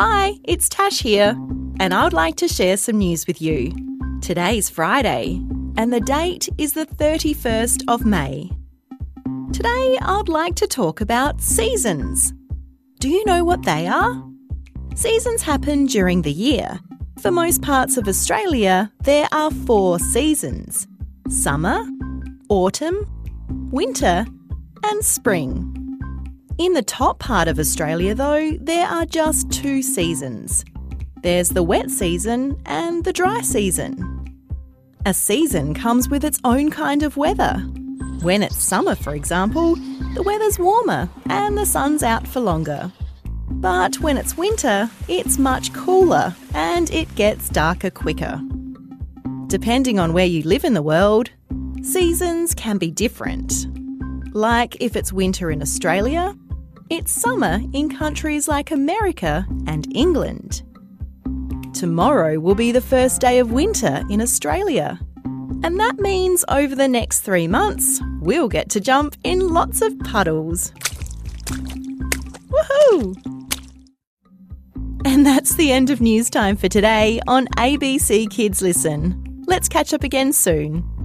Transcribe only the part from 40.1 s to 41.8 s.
the weather's warmer and the